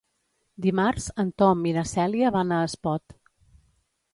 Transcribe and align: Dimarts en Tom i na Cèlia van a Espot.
Dimarts 0.65 1.09
en 1.23 1.29
Tom 1.43 1.61
i 1.73 1.73
na 1.77 1.83
Cèlia 1.91 2.33
van 2.37 2.57
a 2.59 2.63
Espot. 2.71 3.15